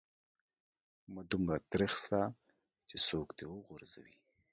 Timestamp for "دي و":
3.37-3.63